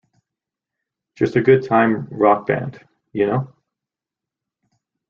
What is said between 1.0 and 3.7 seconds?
Just a good-time rock band, y'know?